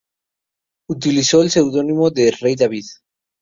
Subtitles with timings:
[0.89, 2.81] Utilizó el seudónimo de "David Rey".